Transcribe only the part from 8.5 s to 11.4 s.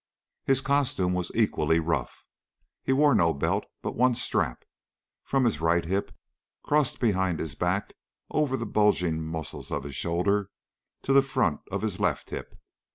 the bulging muscles of his shoulder to the